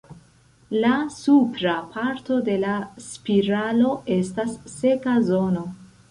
[0.83, 2.71] La supra parto de la
[3.07, 5.67] spiralo estas seka zono.